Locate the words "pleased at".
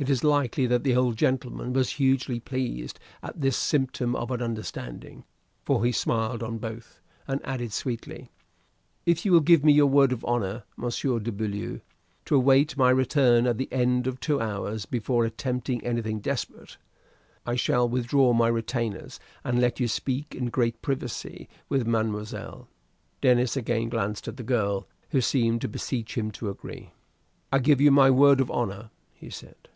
2.40-3.40